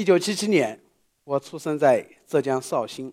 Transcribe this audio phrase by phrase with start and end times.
[0.00, 0.80] 一九七七年，
[1.24, 3.12] 我出生在浙江绍兴。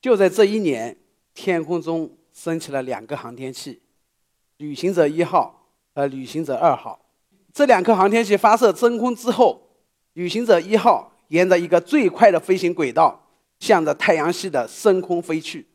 [0.00, 0.96] 就在这一年，
[1.34, 3.78] 天空中升起了两个航天器，
[4.56, 6.98] 旅行者一号和旅行者二号。
[7.52, 9.60] 这两颗航天器发射升空之后，
[10.14, 13.28] 旅行者一号沿着一个最快的飞行轨道，
[13.60, 15.66] 向着太阳系的深空飞去。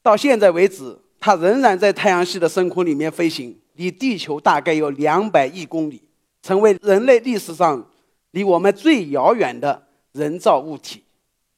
[0.00, 6.04] 到现在为止，它仍然在太阳系的深空里面飞行，离地球大概有两百亿公里，
[6.40, 7.89] 成为人类历史上
[8.32, 11.04] 离我们最遥远的人造物体。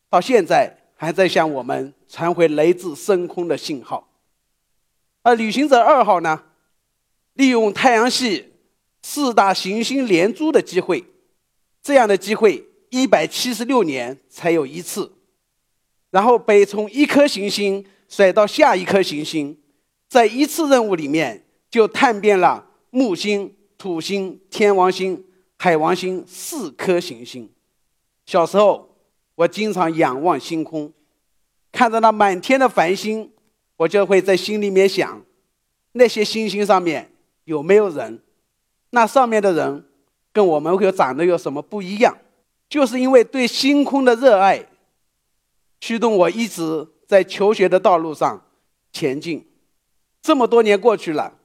[0.09, 0.79] 到现在。
[1.03, 4.09] 还在向我们传回来自深空的信号。
[5.23, 6.45] 而旅行者二号呢，
[7.33, 8.53] 利用太阳系
[9.03, 11.05] 四大行星连珠的机会，
[11.83, 15.11] 这样的机会一百七十六年才有一次，
[16.11, 19.59] 然后被从一颗行星甩到下一颗行星，
[20.09, 25.25] 在一次任务里面就探遍了木星、土星、天王星、
[25.63, 27.49] 海王星四颗行星。
[28.27, 28.89] 小时候。
[29.35, 30.93] 我经常仰望星空，
[31.73, 33.33] 看着那满天的繁星，
[33.79, 35.25] 我就会在心里面想：
[35.93, 37.11] 那些星星上面
[37.45, 38.21] 有没有人？
[38.91, 39.89] 那上面的人
[40.33, 42.17] 跟我们会长得有什么不一样？
[42.69, 44.69] 就是因为对星空的热爱，
[45.81, 48.47] 驱动我一直在求学的道路上
[48.93, 49.51] 前进。
[50.21, 51.39] 这么多年过去了，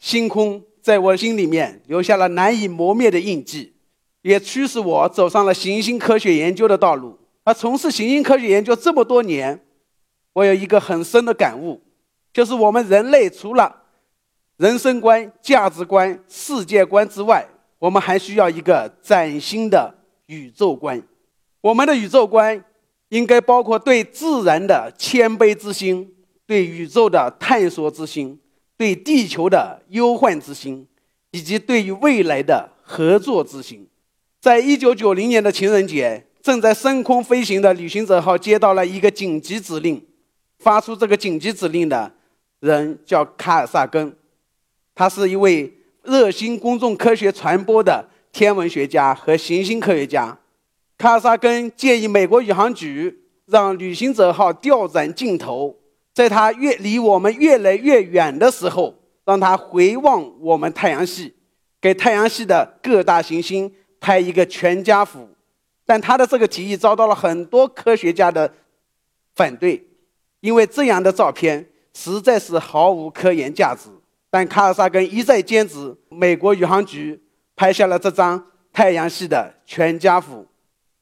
[0.00, 3.74] 星空在我心里面留下了难以磨灭的印记。
[4.22, 7.18] 也驱使我走上了行星科学研究的道路。
[7.44, 9.64] 而从事行星科学研究这么多年，
[10.34, 11.80] 我有一个很深的感悟，
[12.32, 13.84] 就是我们人类除了
[14.58, 17.46] 人生观、价值观、世界观之外，
[17.78, 19.94] 我们还需要一个崭新的
[20.26, 21.00] 宇宙观。
[21.60, 22.62] 我们的宇宙观
[23.08, 26.12] 应该包括对自然的谦卑之心，
[26.44, 28.38] 对宇宙的探索之心，
[28.78, 30.86] 对地球的忧患之心，
[31.32, 33.86] 以及对于未来的合作之心。
[34.40, 40.02] 在一九九零年的情人节，正在升空飞行的旅行者号接到了一个紧急指令。
[40.60, 42.10] 发出这个紧急指令的
[42.60, 44.16] 人叫卡尔萨根，
[44.94, 45.72] 他是一位
[46.02, 50.36] 热心公众科学传播的天文学家和行星科学家。
[50.96, 55.76] 卡尔萨根建议美国宇航局让旅行者号调转镜头，
[56.18, 58.92] 在它越离我们越来越远的时候，
[59.24, 61.32] 让它回望我们太阳系，
[61.80, 63.72] 给太阳系的各大行星。
[64.00, 65.28] 拍一个全家福，
[65.84, 68.54] 但他的这个提议遭到了很多科学家的
[69.34, 69.84] 反对，
[70.38, 73.88] 因为这样的照片实在是毫无科研价值。
[74.30, 77.20] 但卡尔萨根一再坚持，美国宇航局
[77.56, 78.40] 拍下了这张
[78.72, 80.46] 太阳系的全家福。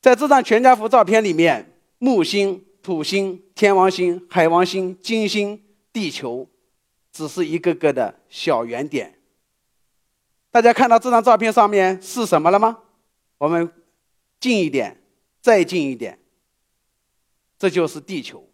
[0.01, 5.61] 在这张全家福照片里面，木星、土星、天王星、海王星、金星、
[5.93, 6.49] 地球，
[7.11, 9.19] 只是一个个的小圆点。
[10.53, 12.79] 大家看到这张照片上面是什么了吗？
[13.39, 13.69] 我们
[14.39, 15.03] 近一点，
[15.43, 16.21] 再近一点，
[17.59, 18.49] 这就是地球，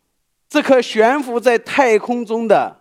[0.49, 2.81] 这颗悬浮在太空中的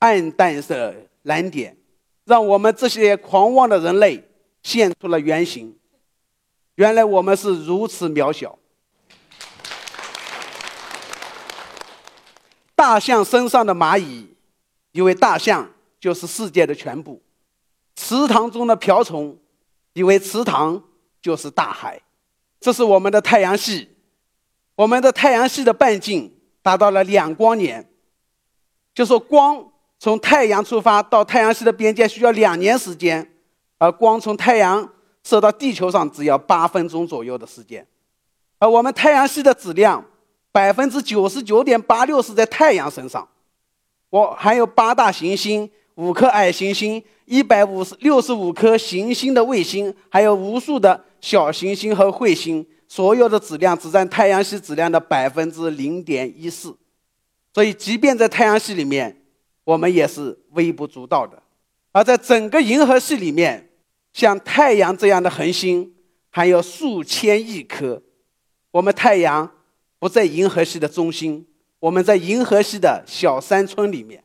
[0.00, 1.78] 暗淡色蓝点，
[2.26, 4.28] 让我们这些狂妄的人类
[4.62, 5.78] 现出了原形。
[6.74, 8.58] 原来我们是如此渺小。
[12.80, 14.26] 大象身上的蚂蚁，
[14.92, 15.68] 以为大象
[16.00, 17.20] 就是世界的全部；
[17.94, 19.36] 池塘中的瓢虫，
[19.92, 20.82] 以为池塘。
[21.20, 22.00] 就是大海，
[22.58, 23.90] 这是我们的太阳系。
[24.74, 27.86] 我们的太阳系的半径达到了两光年，
[28.94, 33.30] 就说光从太阳出发到太阳系的边界需要两年时间，
[33.76, 34.90] 而光从太阳
[35.22, 37.86] 射到地球上只要八分钟左右的时间。
[38.58, 40.02] 而我们太阳系的质量
[40.52, 43.28] 百分之九十九点八六是在太阳身上，
[44.10, 45.70] 我还有八大行星。
[45.96, 56.74] 五颗矮行星，一百五十六十五颗行星的卫星，还有无数的小行星和彗星，所有的质量只占太阳系质量的百分之零点一四。
[57.52, 59.20] 所以，即便在太阳系里面，
[59.64, 61.42] 我们也是微不足道的。
[61.92, 63.68] 而在整个银河系里面，
[64.14, 65.92] 像太阳这样的恒星
[66.30, 68.00] 还有数千亿颗。
[68.70, 69.50] 我们太阳
[70.00, 71.46] 不在银河系的中心，
[71.78, 74.24] 我们在银河系的小山村里面。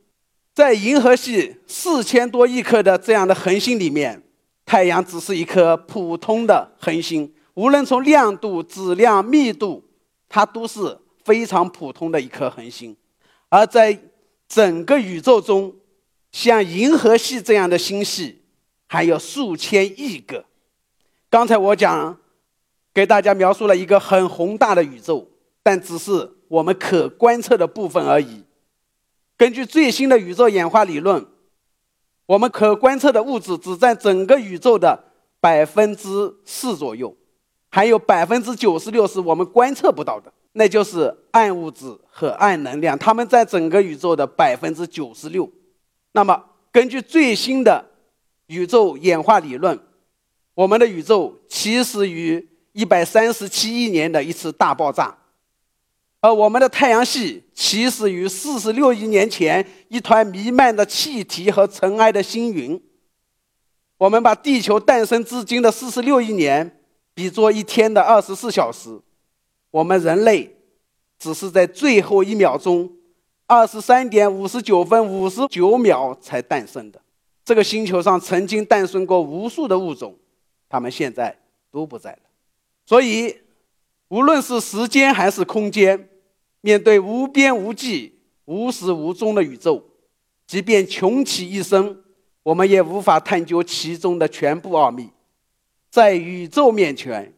[0.54, 4.22] 在银河系四千多亿颗的这样的恒星里面，
[4.64, 9.84] 太阳只是一颗普通的恒星，无论从亮度、质量、密度，
[10.30, 12.96] 它都是非常普通的一颗恒星。
[13.50, 13.96] 而在
[14.48, 15.74] 整个宇宙中，
[16.32, 18.40] 像银河系这样的星系
[18.86, 20.46] 还有数千亿个。
[21.28, 22.18] 刚才我讲，
[22.94, 25.28] 给大家描述了一个很宏大的宇宙，
[25.66, 28.44] 但只是我们可观测的部分而已。
[29.36, 31.26] 根据最新的宇宙演化理论，
[32.24, 34.96] 我们可观测的物质只占整个宇宙的
[35.40, 37.12] 百分之四左右，
[37.68, 45.50] 还有百分之九十六是我们观测不到的，那就是暗物质和暗能量，它们在整个宇宙的百分之九十六。
[46.12, 46.40] 那么，
[46.70, 47.84] 根据最新的
[48.46, 49.76] 宇宙演化理论，
[50.54, 55.12] 我们的宇宙起始于一百三十七亿年的一次大爆炸，
[56.26, 62.82] 而我们的太阳系起始于四十六亿年前一团弥漫的气体和尘埃的星云。
[63.96, 66.72] 我们把地球诞生至今的四十六亿年。
[67.14, 69.00] 比作一天的二十四小时，
[69.70, 70.54] 我们人类
[71.18, 72.92] 只是在最后一秒钟，
[73.46, 77.00] 二十三点五十九分五十九秒才诞生的。
[77.42, 80.14] 这个星球上曾经诞生过无数的物种，
[80.68, 81.38] 它们现在
[81.70, 82.18] 都不在了。
[82.84, 83.34] 所以，
[84.08, 86.10] 无论是时间还是空间，
[86.66, 89.80] 面对无边无际、无始无终的宇宙，
[90.48, 92.02] 即便穷其一生，
[92.42, 95.08] 我们也无法探究其中的全部奥秘。
[95.88, 97.32] 在宇宙面前，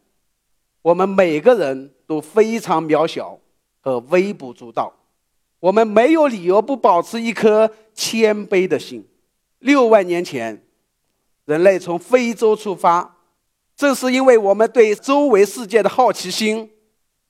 [0.81, 3.39] 我们每个人都非常渺小
[3.81, 4.91] 和微不足道。
[5.59, 9.07] 我们没有理由不保持一颗谦卑的心。
[9.59, 10.65] 六万年前，
[11.45, 13.17] 人类从非洲出发，
[13.75, 16.71] 正是因为我们对周围世界的好奇心，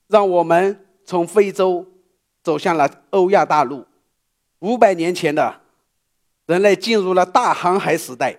[0.07, 1.83] 让我们从非洲
[2.44, 3.83] 走向了欧亚大陆。
[4.59, 5.59] 五百年前的，
[6.45, 8.38] 人类进入了大航海时代。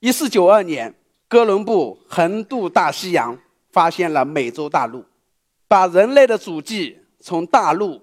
[0.00, 0.92] 一四九二年。
[1.28, 3.36] 哥伦布横渡大西洋，
[3.70, 5.04] 发现了美洲大陆，
[5.66, 8.00] 把人类的足迹从大陆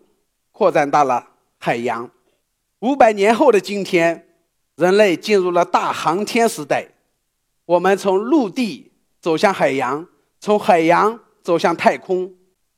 [0.51, 1.25] 扩展到了
[1.57, 2.09] 海洋。
[2.79, 4.27] 五百年后的今天，
[4.75, 6.86] 人类进入了大航天时代，
[7.65, 8.91] 我们从陆地
[9.21, 10.06] 走向海洋，
[10.41, 12.33] 从海洋走向太空，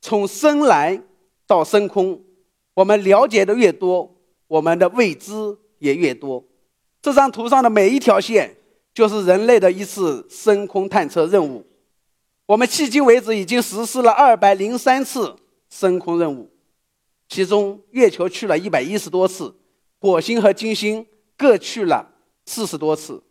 [0.06, 1.04] 从深蓝
[1.48, 2.22] 到深空。
[2.74, 4.14] 我们了解的越多，
[4.46, 5.32] 我们的未知
[5.78, 6.44] 也越多。
[7.02, 8.56] 这张图上的每一条线。
[8.96, 11.66] 就是人类的一次深空探测任务，
[12.46, 15.36] 我们迄今为止已经实施了二百零三次
[15.68, 16.48] 深空任务，
[17.28, 19.54] 其中月球去了一百一十多次，
[20.00, 21.06] 火星和金星
[21.36, 22.08] 各去了
[22.46, 23.22] 四十多次，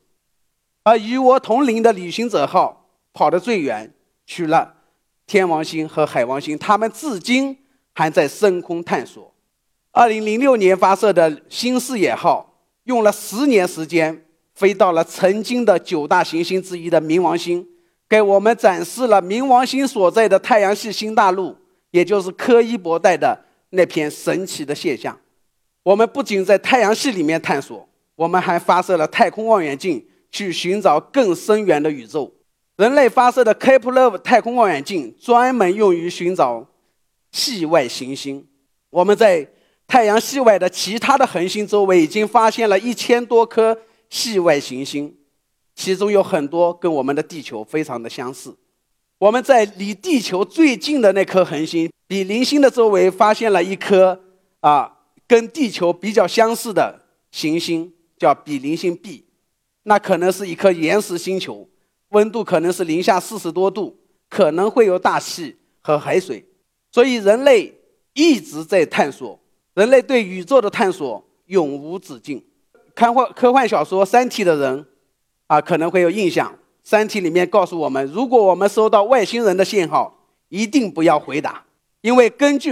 [0.83, 3.91] 而与我同龄的旅行者号跑得最远，
[4.27, 4.75] 去了
[5.27, 7.57] 天王星和海王星，他们至今
[7.93, 9.33] 还在深空探索。
[9.91, 14.21] 二零零六年发射的新视野号用了十年时间。
[14.55, 17.67] 飞到了曾经的九大行星之一的冥王星，
[18.07, 21.53] 给我们展示了冥王星所在的太阳系新大陆，
[21.91, 23.37] 也就是柯伊伯带的
[23.71, 25.19] 那片神奇的现象。
[25.83, 27.85] 我们不仅在太阳系里面探索，
[28.15, 32.33] 我们还发射了太空望远镜去寻找更深远的宇宙。
[32.77, 36.67] 人类发射的开普勒太空望远镜专门用于寻找
[37.31, 38.47] 系外行星。
[38.89, 39.47] 我们在
[39.87, 43.77] 太阳系外的其他的恒星周围已经发现了一千多颗。
[44.07, 45.13] 系外行星，
[45.75, 48.55] 其中有很多跟我们的地球非常的相似。
[49.17, 54.21] 我们在离地球最近的那颗恒星比邻星的周围发现了一颗
[54.59, 57.01] 啊，跟地球比较相似的
[57.31, 59.25] 行星，叫比邻星 B。
[59.83, 61.67] 那可能是一颗岩石星球，
[62.09, 63.97] 温度可能是零下四十多度，
[64.29, 66.45] 可能会有大气和海水。
[66.91, 67.73] 所以人类
[68.13, 69.39] 一直在探索，
[69.73, 72.43] 人类对宇宙的探索永无止境。
[72.93, 74.85] 看幻科幻小说《三体》的人，
[75.47, 76.49] 啊，可能会有印象。
[76.83, 81.65] 《三体》里面告诉我们，如果我们收到外星人的信号，一定不要回答，
[82.01, 82.71] 因为根据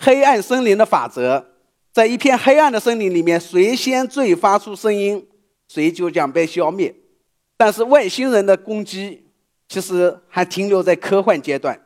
[0.00, 1.46] 黑暗森林的法则，
[1.92, 5.26] 在一片黑暗的森林里面，谁先最发出声音，
[5.68, 6.94] 谁就将被消灭。
[7.56, 9.26] 但是外星人的攻击
[9.68, 11.80] 其实还停留在科幻阶段，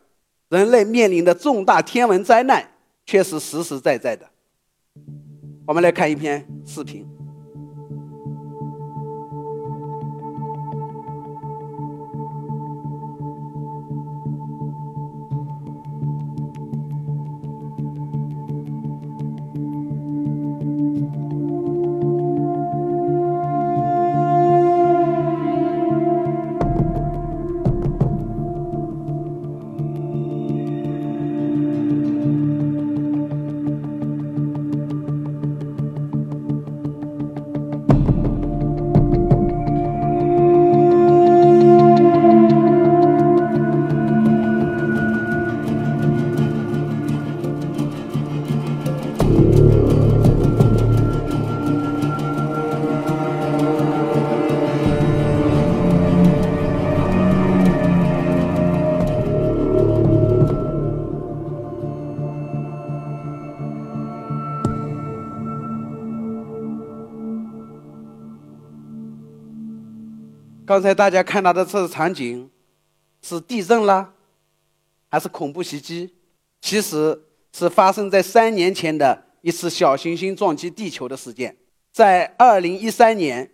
[0.48, 2.72] 人类面临的重大天文灾难
[3.04, 4.28] 却是实实在在的。
[5.66, 7.17] 我们来看一篇视频。
[70.78, 72.48] 刚才大家看到的这个场景，
[73.20, 74.14] 是地震啦，
[75.08, 76.14] 还是恐怖袭击？
[76.60, 77.20] 其实
[77.52, 81.56] 是发生在三年前的一次小行星撞击地球的事件。
[81.90, 83.50] 在二零一三年，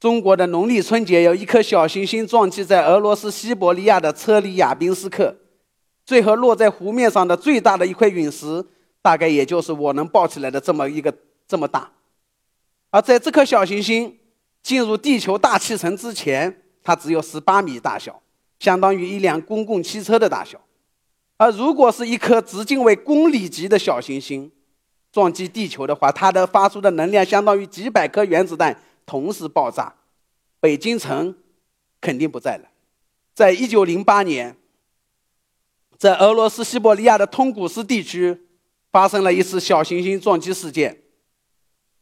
[0.00, 5.36] 中国的农历春节，有一颗小行星撞击在俄罗斯西伯利亚的车里亚宾斯克，
[6.04, 8.66] 最后落在湖面上的最大的一块陨石，
[9.00, 11.14] 大概也就是我能抱起来的这么一个
[11.46, 11.92] 这么大。
[12.90, 14.18] 而在这颗小行星
[14.68, 18.20] 进入地球大气层之前，它只有十八米大小，
[18.58, 20.60] 相当于一辆公共汽车的大小。
[21.38, 24.52] 而如果是一颗直径为公里级的小行星
[25.10, 29.94] 撞击地球的话，它的发出的能量相当于几百颗原子弹同时爆炸，
[30.60, 31.34] 北京城
[31.98, 32.68] 肯定不在了。
[33.32, 34.54] 在一九零八年，
[35.96, 38.38] 在俄罗斯西伯利亚的通古斯地区
[38.92, 41.04] 发生了一次小行星撞击事件，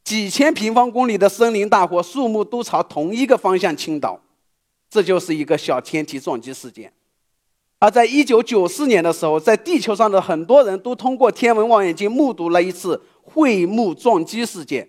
[0.07, 4.17] 几千平方公里的森林大火，树木都朝同一个方向倾倒，
[4.89, 6.93] 这就是一个小天体撞击事件。
[7.77, 14.87] 而在一九九四年的时候，在地球上的很多人都通过天文望远镜目睹了一次彗木撞击事件。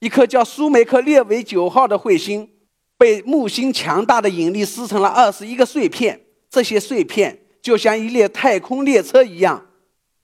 [0.00, 2.50] 一颗叫舒梅克列维九号的彗星
[2.98, 6.20] 被木星强大的引力撕成了二十一个碎片，
[6.50, 9.64] 这些碎片就像一列太空列车一样，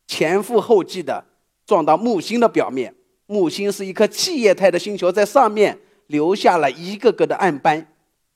[0.09, 1.27] 前赴后继地
[1.65, 2.97] 撞到木星的表面。
[3.33, 7.87] 木星是一颗气液态的星球，在上面留下了一个个的暗斑，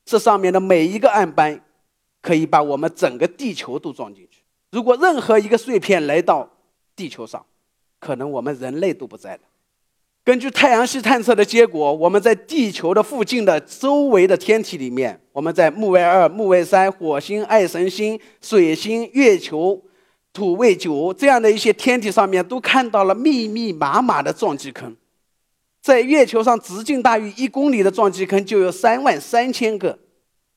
[0.04, 1.60] 这上面的每一个暗斑。
[2.22, 4.40] 可以把我们整个地球都撞进去。
[4.72, 6.50] 如果任何一个碎片来到
[6.96, 7.46] 地球上，
[8.00, 9.40] 可能我们人类都不在了。
[10.24, 19.80] 根据太阳系探测的结果，我们在地球的附近的周围的天体里面，我们在木卫二、木卫三、火星、爱神星、水星、月球、
[20.36, 24.94] 土卫九这样的一些天体上面，都看到了密密麻麻的撞击坑。
[25.80, 29.98] 在月球上，直径大于一公里的撞击坑就有三万三千个。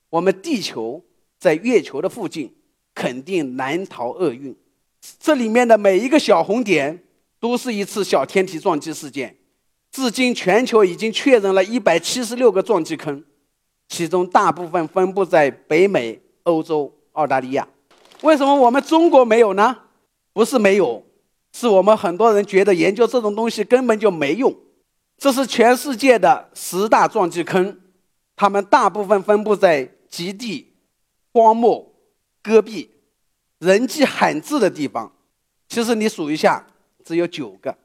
[0.09, 1.05] 我们地球。
[1.41, 2.53] 在月球的附近，
[2.93, 4.53] 肯定难逃厄运。
[5.21, 7.01] 这里面的每一个小红点，
[7.39, 9.37] 都是一次小天体撞击事件。
[9.89, 13.23] 至今，全球已经确认了一百七十六个撞击坑，
[13.87, 17.65] 其中大部分分布在北美、欧洲、澳大利亚。
[18.21, 19.77] 为什么我们中国没有呢？
[20.33, 21.03] 不是没有，
[21.53, 24.55] 是我们很多人觉得研究这种东西根本就没用。
[25.17, 27.79] 这是全世界的十大撞击坑，
[28.35, 30.67] 它们大部分分布在极地。
[31.31, 31.93] 荒漠、
[32.41, 32.89] 戈壁、
[33.59, 35.13] 人迹罕至的地方，
[35.67, 36.65] 其实你数一下，
[37.05, 37.77] 只有九个。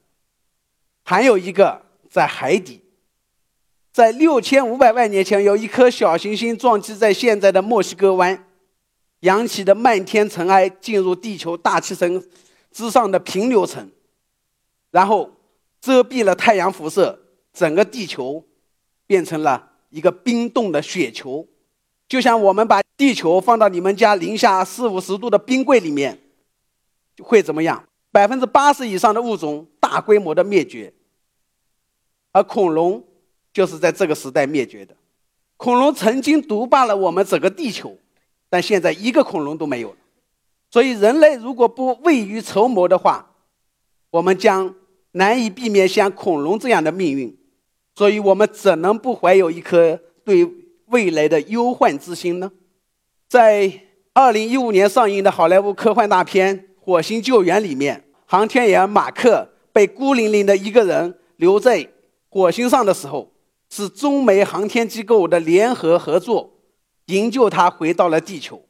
[1.05, 2.83] 还有一个在海底，
[3.93, 8.49] 在六千五百万年前，有一颗小行星撞击在现在的墨西哥湾，
[9.25, 12.23] 扬起的漫天尘埃进入地球大气层
[12.71, 13.91] 之上的平流层，
[14.91, 15.31] 然后
[15.81, 17.19] 遮蔽了太阳辐射，
[17.53, 18.45] 整个地球
[19.07, 21.49] 变成了一个冰冻的雪球。
[22.07, 26.21] 就像我们把地球放到你们家零下四五十度的冰柜里面，
[27.23, 27.83] 会怎么样？
[28.13, 30.93] 百分之八十以上的物种大规模的灭绝，
[32.31, 33.03] 而恐龙
[33.55, 34.95] 就是在这个时代灭绝的。
[35.57, 37.97] 恐龙曾经独霸了我们整个地球，
[38.55, 39.97] 但现在一个恐龙都没有了。
[40.71, 43.33] 所以，人类如果不未雨绸缪的话，
[44.11, 44.73] 我们将
[45.11, 47.37] 难以避免像恐龙这样的命运。
[47.97, 50.49] 所以我们怎能不怀有一颗对？
[50.87, 52.53] 未来的忧患之心呢？
[53.27, 53.81] 在
[54.13, 61.89] 二零一五年上映的好莱坞科幻大片《火星救援》里面，航天员马克被孤零零的一个人留在
[62.29, 63.33] 火星上的时候，
[63.71, 66.53] 是中美航天机构的联合合作
[67.07, 68.65] 营救他回到了地球。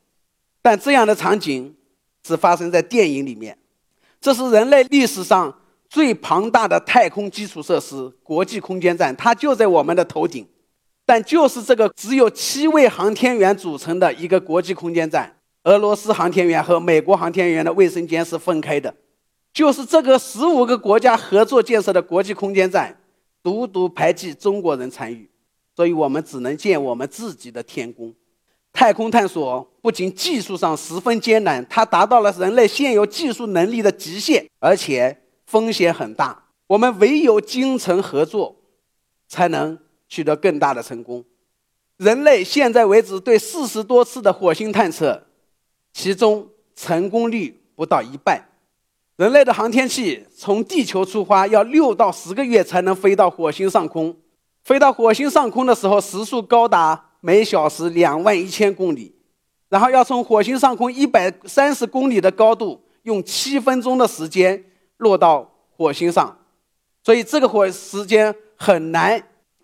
[0.62, 1.74] 但这样的场景
[2.22, 3.58] 只发生在电影里面。
[4.20, 5.54] 这是人类历史上
[5.90, 10.46] 最庞大的太空基础设施——国际空间站，它就在我们的头顶。
[11.04, 18.94] 但就是这个只有七位航天员组成的一个国际空间站，俄罗斯航天员和美国航天员的卫生间是分开的。
[19.52, 22.98] 就是这个十五个国家合作建设的国际空间站，
[23.42, 25.28] 独独排挤中国人参与，
[25.76, 28.14] 所以我们只能建我们自己的天宫。
[28.74, 36.44] 太空探索不仅技术上十分艰难，它达到了人类现有技术能力的极限，而且风险很大。
[36.66, 38.56] 我们唯有精诚合作，
[39.26, 39.78] 才能。
[40.06, 41.24] 取得更大的成功。
[41.96, 45.20] 人类现在为止对四十多次的火星探测，
[45.92, 48.40] 其中成功率不到一半。
[49.16, 54.14] 人类的航天器从地球出发要六到十个月才能飞到火星上空，
[54.62, 59.14] 飞到火星上空的时候时速高达每小时两万一千公里，
[59.70, 64.62] 然后要从火星上空一百三十公里的高度用七分钟的时间
[64.98, 66.36] 落到火星上，
[67.02, 69.22] 所以这个火时间很难。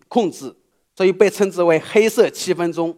[0.08, 0.52] 控制，
[0.96, 2.96] 所以被称之为“黑色七分钟”。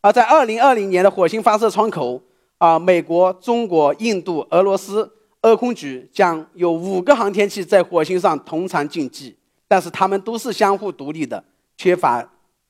[0.00, 2.22] 而在2020年的火星发射窗口
[2.58, 5.10] 啊，美国、中国、印度、俄罗斯
[5.42, 11.42] 俄空局将有五个航天器在火星上同场竞技，但是他们都是相互独立的，
[11.76, 12.24] 缺乏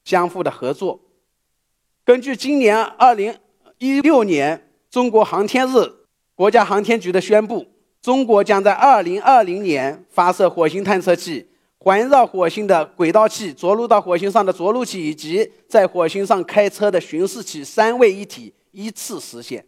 [0.04, 0.98] 相互的合作。
[2.04, 3.34] 根据今年二零
[3.78, 5.72] 一六年中国航天日，
[6.34, 7.66] 国家航天局的宣布，
[8.02, 11.48] 中国将在二零二零年发射火星探测器。
[11.78, 19.64] 环绕火星的轨道器、着陆到火星上的着陆器以及在火星上开车的巡视器三位一体依次实现。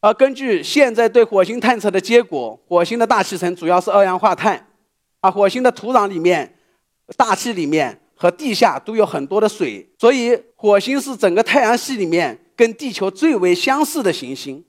[0.00, 4.68] 而根据现在对火星探测的结果，火星的大气层主要是二氧化碳，
[5.20, 6.56] 啊火星的土壤里面、
[7.16, 14.62] 大气里面和地下都有很多的水，所以火星是整个太阳系里面跟地球最为相似的行星。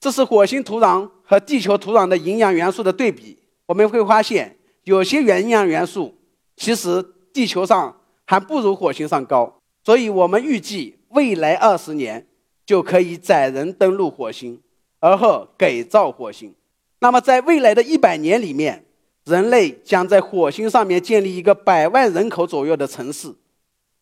[0.00, 6.14] 这是火星土壤和地球土壤的营养元素的对比，我们会发现有些营养元素。
[6.56, 7.94] 其实地球上
[8.24, 12.26] 还不如火星上高，所以我们预计未来二十年
[12.64, 14.58] 就可以载人登陆火星，
[15.00, 16.54] 而后改造火星。
[17.00, 18.86] 那么在未来的一百年里面，
[19.24, 23.34] 人类将在火星上面建立一个百万人口左右的城市。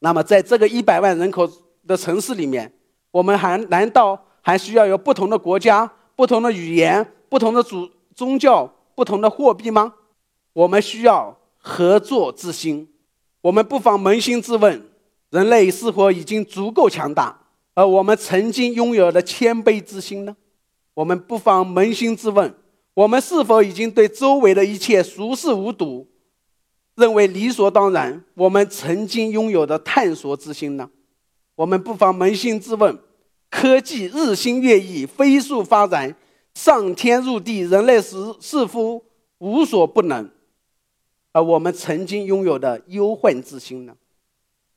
[0.00, 1.48] 那么在这个一百万人口
[1.86, 2.72] 的城市里面，
[3.10, 9.94] 我们还难道还需要有不同的国家、不同的语言、不同的主宗教、不同的货币吗？
[10.52, 11.38] 我们需要。
[11.64, 12.88] 合作之心，
[13.40, 14.82] 我们不妨扪心自问：
[15.30, 17.38] 人类是否已经足够强大？
[17.74, 20.36] 而我们曾经拥有的谦卑之心呢？
[20.94, 22.52] 我们不妨扪心自问：
[22.94, 26.06] 我们是否已经对周围的一切熟视无睹，
[26.94, 28.22] 认为理所当然？
[28.34, 30.90] 我们曾经拥有的探索之心呢？
[31.54, 32.98] 我们不妨扪心自问：
[33.50, 36.14] 科技日新月异，飞速发展，
[36.54, 39.02] 上天入地，人类是似乎
[39.38, 40.30] 无所不能。
[41.32, 43.96] 而我们曾经拥有的忧患之心呢？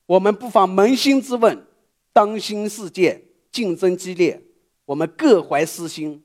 [0.06, 1.66] 我们不妨扪心自问：
[2.14, 4.42] 当今世界竞争激烈，
[4.86, 6.24] 我们各怀私心，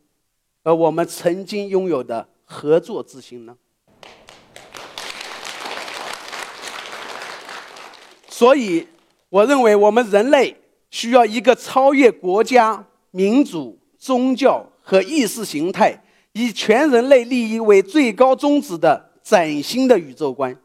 [0.63, 3.57] 而我们曾经拥有的合作之心呢？
[8.29, 8.87] 所以，
[9.29, 10.57] 我认为我们人类
[10.91, 19.11] 需要一个超越国家、民族、宗教和意识形态，以全人类利益为最高宗旨的。
[19.23, 20.59] 崭新的宇宙观，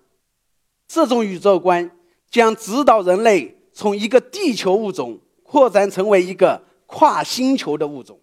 [0.88, 1.92] 这种宇宙观
[2.32, 8.18] 将指导人类从一个地球物种扩展成为一个跨星球的物种。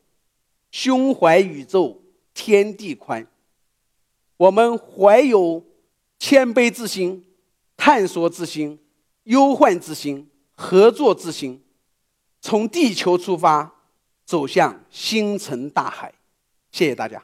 [0.72, 2.02] 胸怀宇宙，
[2.35, 3.24] 天地宽。
[4.37, 5.64] 我们怀有
[6.18, 7.24] 谦卑之心、
[7.76, 8.80] 探索之心、
[9.24, 11.62] 忧患之心、合作之心，
[12.40, 13.72] 从地球出发，
[14.24, 16.12] 走向星辰大海。
[16.72, 17.22] 谢谢大家。